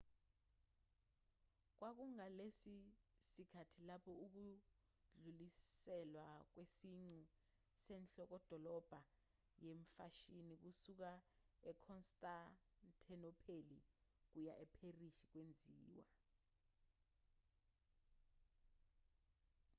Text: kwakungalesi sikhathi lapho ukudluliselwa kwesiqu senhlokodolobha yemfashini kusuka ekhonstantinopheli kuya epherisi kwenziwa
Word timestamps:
kwakungalesi 1.77 2.75
sikhathi 3.29 3.79
lapho 3.89 4.13
ukudluliselwa 4.25 6.27
kwesiqu 6.51 7.19
senhlokodolobha 7.83 9.01
yemfashini 9.65 10.55
kusuka 10.63 11.11
ekhonstantinopheli 11.71 13.79
kuya 14.29 14.53
epherisi 14.63 15.23
kwenziwa 15.31 16.05